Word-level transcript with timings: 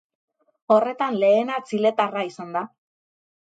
Horretan 0.75 1.19
lehena 1.23 1.59
txiletarra 1.67 2.25
izan 2.31 2.57
da. 2.59 2.65